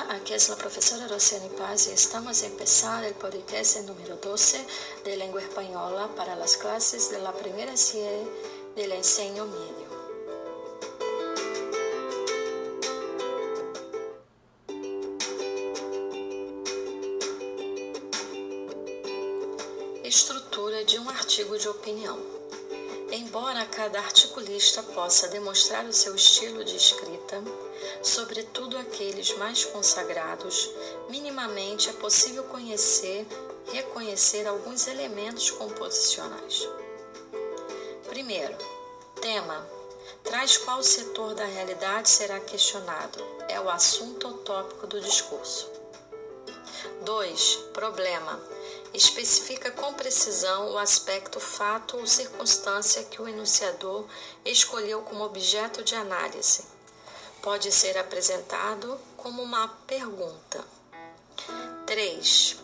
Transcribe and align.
Hola, 0.00 0.14
aquí 0.14 0.34
es 0.34 0.48
la 0.48 0.56
profesora 0.56 1.08
Rociani 1.08 1.48
Paz 1.56 1.88
y 1.88 1.90
estamos 1.90 2.42
a 2.42 2.46
empezar 2.46 3.02
el 3.04 3.14
podcast 3.14 3.80
número 3.80 4.16
12 4.16 4.64
de 5.04 5.16
lengua 5.16 5.40
española 5.40 6.08
para 6.16 6.36
las 6.36 6.56
clases 6.56 7.10
de 7.10 7.18
la 7.20 7.32
primera 7.32 7.76
serie 7.76 8.28
del 8.76 8.92
enseño 8.92 9.46
medio. 9.46 9.88
Estrutura 20.04 20.84
de 20.84 20.98
um 21.00 21.08
artigo 21.08 21.58
de 21.58 21.68
opinião. 21.68 22.47
Embora 23.28 23.66
cada 23.66 23.98
articulista 23.98 24.82
possa 24.82 25.28
demonstrar 25.28 25.84
o 25.84 25.92
seu 25.92 26.14
estilo 26.14 26.64
de 26.64 26.74
escrita, 26.74 27.44
sobretudo 28.02 28.78
aqueles 28.78 29.36
mais 29.36 29.66
consagrados, 29.66 30.70
minimamente 31.10 31.90
é 31.90 31.92
possível 31.92 32.44
conhecer, 32.44 33.26
reconhecer 33.70 34.46
alguns 34.46 34.86
elementos 34.86 35.50
composicionais. 35.50 36.66
Primeiro, 38.08 38.56
tema. 39.20 39.68
Traz 40.24 40.56
qual 40.56 40.82
setor 40.82 41.34
da 41.34 41.44
realidade 41.44 42.08
será 42.08 42.40
questionado. 42.40 43.22
É 43.46 43.60
o 43.60 43.68
assunto 43.68 44.26
ou 44.26 44.38
tópico 44.38 44.86
do 44.86 45.02
discurso. 45.02 45.70
2. 47.04 47.56
Problema 47.74 48.57
especifica 48.94 49.70
com 49.70 49.92
precisão 49.94 50.72
o 50.72 50.78
aspecto 50.78 51.38
fato 51.38 51.96
ou 51.96 52.06
circunstância 52.06 53.04
que 53.04 53.20
o 53.20 53.28
enunciador 53.28 54.06
escolheu 54.44 55.02
como 55.02 55.24
objeto 55.24 55.84
de 55.84 55.94
análise. 55.94 56.64
Pode 57.42 57.70
ser 57.70 57.96
apresentado 57.98 58.98
como 59.16 59.42
uma 59.42 59.68
pergunta. 59.86 60.64
3. 61.86 62.56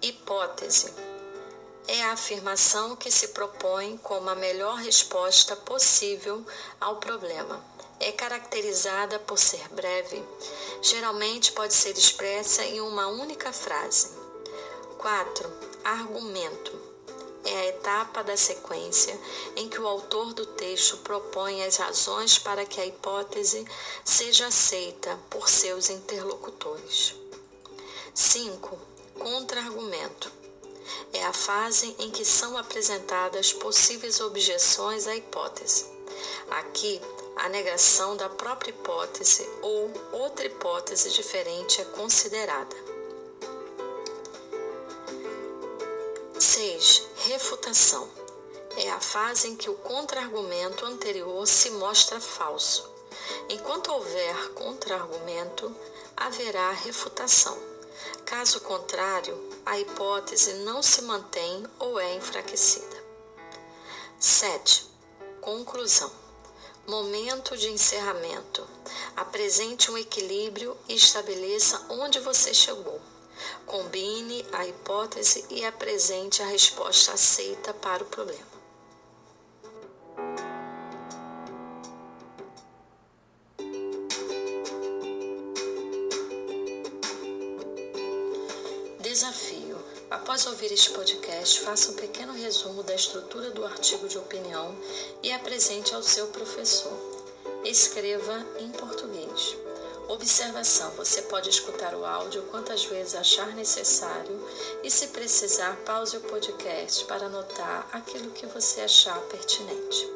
Hipótese. 0.00 0.92
É 1.86 2.04
a 2.04 2.12
afirmação 2.12 2.96
que 2.96 3.10
se 3.10 3.28
propõe 3.28 3.98
como 3.98 4.30
a 4.30 4.34
melhor 4.34 4.76
resposta 4.76 5.56
possível 5.56 6.44
ao 6.80 6.96
problema. 6.96 7.62
É 7.98 8.10
caracterizada 8.12 9.18
por 9.18 9.38
ser 9.38 9.68
breve. 9.68 10.24
Geralmente 10.80 11.52
pode 11.52 11.74
ser 11.74 11.96
expressa 11.96 12.64
em 12.64 12.80
uma 12.80 13.08
única 13.08 13.52
frase. 13.52 14.10
4 14.98 15.71
argumento. 15.84 16.92
É 17.44 17.56
a 17.56 17.66
etapa 17.66 18.22
da 18.22 18.36
sequência 18.36 19.18
em 19.56 19.68
que 19.68 19.80
o 19.80 19.86
autor 19.86 20.32
do 20.32 20.46
texto 20.46 20.98
propõe 20.98 21.64
as 21.64 21.76
razões 21.76 22.38
para 22.38 22.64
que 22.64 22.80
a 22.80 22.86
hipótese 22.86 23.66
seja 24.04 24.46
aceita 24.46 25.18
por 25.28 25.48
seus 25.48 25.90
interlocutores. 25.90 27.14
5. 28.14 28.78
Contra-argumento. 29.18 30.30
É 31.12 31.24
a 31.24 31.32
fase 31.32 31.96
em 31.98 32.10
que 32.10 32.24
são 32.24 32.56
apresentadas 32.56 33.52
possíveis 33.52 34.20
objeções 34.20 35.06
à 35.06 35.16
hipótese. 35.16 35.86
Aqui, 36.50 37.00
a 37.36 37.48
negação 37.48 38.16
da 38.16 38.28
própria 38.28 38.70
hipótese 38.70 39.48
ou 39.62 39.90
outra 40.12 40.46
hipótese 40.46 41.10
diferente 41.10 41.80
é 41.80 41.84
considerada. 41.84 42.91
6. 46.42 47.04
Refutação. 47.18 48.10
É 48.76 48.90
a 48.90 48.98
fase 48.98 49.46
em 49.46 49.54
que 49.54 49.70
o 49.70 49.74
contra-argumento 49.74 50.84
anterior 50.84 51.46
se 51.46 51.70
mostra 51.70 52.18
falso. 52.18 52.90
Enquanto 53.48 53.92
houver 53.92 54.48
contra-argumento, 54.48 55.72
haverá 56.16 56.72
refutação. 56.72 57.56
Caso 58.24 58.60
contrário, 58.62 59.38
a 59.64 59.78
hipótese 59.78 60.54
não 60.64 60.82
se 60.82 61.02
mantém 61.02 61.64
ou 61.78 62.00
é 62.00 62.16
enfraquecida. 62.16 63.04
7. 64.18 64.84
Conclusão. 65.40 66.10
Momento 66.88 67.56
de 67.56 67.70
encerramento. 67.70 68.66
Apresente 69.14 69.92
um 69.92 69.96
equilíbrio 69.96 70.76
e 70.88 70.96
estabeleça 70.96 71.86
onde 71.88 72.18
você 72.18 72.52
chegou. 72.52 73.00
Combine 73.66 74.44
a 74.52 74.66
hipótese 74.66 75.44
e 75.50 75.64
apresente 75.64 76.42
a 76.42 76.46
resposta 76.46 77.12
aceita 77.12 77.72
para 77.74 78.02
o 78.02 78.06
problema. 78.06 78.52
Desafio. 89.00 89.76
Após 90.10 90.46
ouvir 90.46 90.72
este 90.72 90.90
podcast, 90.90 91.60
faça 91.60 91.90
um 91.90 91.94
pequeno 91.94 92.32
resumo 92.32 92.82
da 92.82 92.94
estrutura 92.94 93.50
do 93.50 93.64
artigo 93.64 94.08
de 94.08 94.16
opinião 94.16 94.74
e 95.22 95.32
apresente 95.32 95.94
ao 95.94 96.02
seu 96.02 96.28
professor. 96.28 96.92
Escreva 97.64 98.46
em 98.58 98.70
português. 98.70 99.56
Observação: 100.22 100.88
você 100.92 101.22
pode 101.22 101.50
escutar 101.50 101.96
o 101.96 102.06
áudio 102.06 102.44
quantas 102.44 102.84
vezes 102.84 103.16
achar 103.16 103.48
necessário 103.56 104.40
e, 104.84 104.88
se 104.88 105.08
precisar, 105.08 105.76
pause 105.84 106.16
o 106.16 106.20
podcast 106.20 107.04
para 107.06 107.26
anotar 107.26 107.88
aquilo 107.90 108.30
que 108.30 108.46
você 108.46 108.82
achar 108.82 109.18
pertinente. 109.22 110.08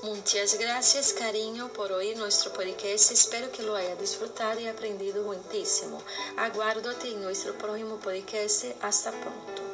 Muitas 0.00 0.54
gracias, 0.54 1.10
carinho, 1.10 1.68
por 1.70 1.90
oír 1.90 2.16
nuestro 2.16 2.52
podcast. 2.52 3.12
Espero 3.12 3.50
que 3.50 3.62
lo 3.62 3.74
haya 3.74 3.96
disfrutado 3.96 4.60
y 4.60 4.68
aprendido 4.68 5.24
muchísimo. 5.24 6.00
Aguardo-te 6.36 7.08
en 7.08 7.22
nuestro 7.22 7.52
próximo 7.54 7.96
podcast. 7.98 8.66
Hasta 8.80 9.10
pronto. 9.10 9.65